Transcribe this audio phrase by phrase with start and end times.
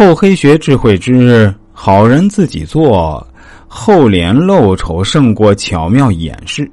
[0.00, 3.22] 厚黑学智慧之好人自己做，
[3.68, 6.66] 厚脸露丑胜过巧妙掩饰。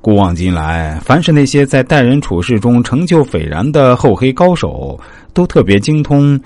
[0.00, 4.96] 古往今来，凡是那些在待人处事中成就斐然的厚黑高手，
[5.32, 6.40] 都特别精通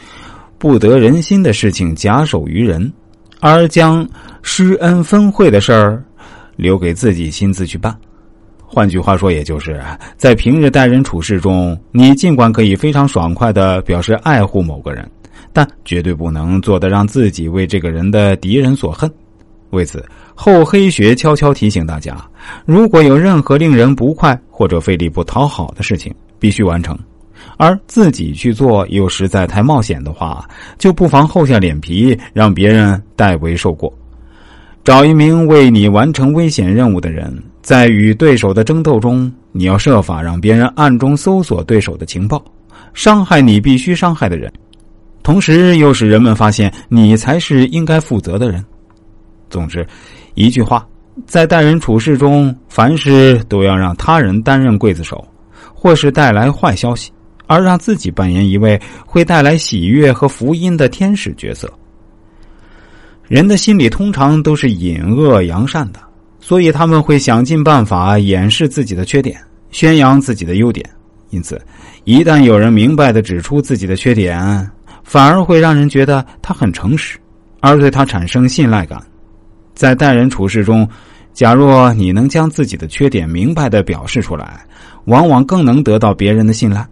[0.57, 2.91] 不得人心的事情假手于人，
[3.41, 4.09] 而将
[4.41, 6.03] 施恩分惠的事儿
[6.57, 7.95] 留给自己亲自去办。
[8.65, 9.79] 换句话说，也就是
[10.17, 15.07] 在平日待人处事中，你尽管可以非常爽快的表示爱护某个人。
[15.59, 19.11] 但绝对不能做的让自己为这个人的敌人所恨。
[19.71, 20.05] 为此，
[20.37, 22.17] 厚黑学悄悄提醒大家：
[22.65, 26.97] 如果有任何令人不快或者费力不讨好的事情必须完成，
[27.57, 30.49] 而自己去做又实在太冒险的话，
[30.79, 33.93] 就不妨厚下脸皮，让别人代为受过。
[34.85, 42.41] 找一名为你完成危险任务的人，在与对手的争斗中，你要设法让别人暗中搜索对手的情报，
[42.95, 44.53] 伤害你必须伤害的人。
[45.29, 48.65] 同时，又使人们发现你才是应该负责的人。
[49.51, 49.87] 总之，
[50.33, 50.89] 一句话，
[51.27, 55.23] 在待人处事中，凡事都要让他人担任刽子手，
[55.75, 57.13] 或是带来坏消息，
[57.47, 61.71] 而让自己扮演一位会带来喜悦和福音的天使角色。
[63.27, 66.01] 人的心里通常都是隐恶扬善的，
[66.41, 69.39] 所以他们会想尽办法掩饰自己的缺点，
[69.73, 70.89] 宣扬自己的优点。
[71.29, 71.61] 因此，
[72.05, 74.67] 一旦有人明白的指出自己的缺点，
[75.09, 77.19] 反而会让人觉得他很诚实，
[77.61, 79.03] 而对他产生信赖感。
[79.73, 80.87] 在待人处事中，
[81.33, 84.63] 假若你能将自己的缺点明白的表示出来，
[85.07, 86.87] 往往更能得到别人的信赖。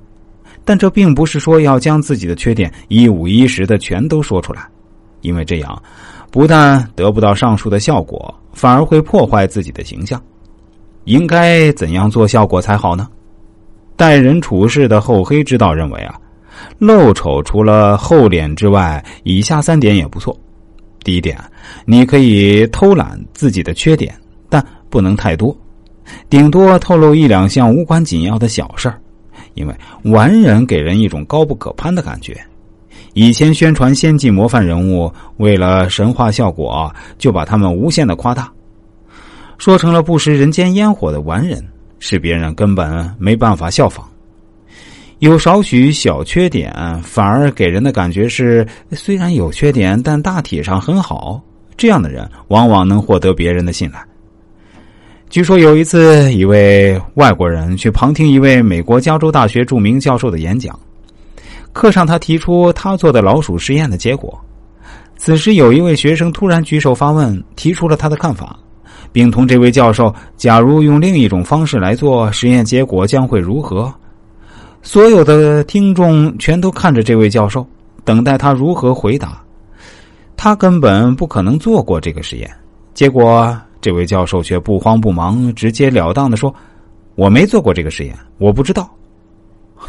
[0.64, 4.66] 但这并不是说要将自己的缺点一五一十的全都说出来，
[5.20, 5.82] 因为这样
[6.30, 10.18] 不但得不到上述的效果，反而会破坏自己的形象。
[11.04, 13.06] 应该怎样做效果才好呢？
[13.94, 16.18] 待人处事的厚黑之道认为啊。
[16.78, 20.38] 露丑除了厚脸之外，以下三点也不错。
[21.02, 21.38] 第一点，
[21.84, 24.14] 你可以偷懒自己的缺点，
[24.48, 25.56] 但不能太多，
[26.28, 29.00] 顶多透露一两项无关紧要的小事儿。
[29.54, 32.38] 因为完人给人一种高不可攀的感觉。
[33.14, 38.52] 以前宣传先进模范人物，为了神话效果，就把他们无限的夸大，
[39.56, 41.66] 说成了不食人间烟火的完人，
[41.98, 44.06] 使别人根本没办法效仿。
[45.20, 46.70] 有少许小缺点，
[47.02, 51.40] 反而给人的感觉是虽然有缺点，但大体上很好。
[51.74, 54.02] 这样的人往往能获得别人的信赖。
[55.30, 60.78] 据说有一次，一位外国人去旁听一位美国加州大学著名教授的演讲，
[61.72, 64.38] 课上他提出他做的老鼠实验的结果。
[65.16, 68.54] 此时有一位学生突然举手发问，提出了他的看法，
[69.12, 73.92] 并同这位教授：假如用另一种方式来做实验，结果将会如何？
[74.86, 77.66] 所有的听众全都看着这位教授，
[78.04, 79.42] 等待他如何回答。
[80.36, 82.48] 他根本不可能做过这个实验。
[82.94, 86.54] 结果，这位教授却不慌不忙、直截了当的说
[87.16, 88.88] ：“我没做过这个实验，我不知道。”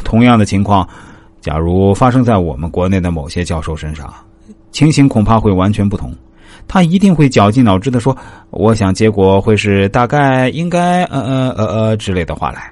[0.02, 0.86] 同样的情况，
[1.40, 4.12] 假如发生在我们国内的某些教授身上，
[4.72, 6.12] 情形恐怕会完全不同。
[6.66, 8.14] 他一定会绞尽脑汁的说
[8.50, 12.68] ：“我想结果会是大概、应该、呃呃呃呃之类的话来。”